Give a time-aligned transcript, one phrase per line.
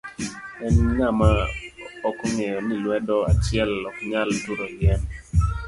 [0.67, 1.31] En ng'ama
[2.07, 5.01] ok ong'eyo ni lwedo achiel ok nyal turo yien?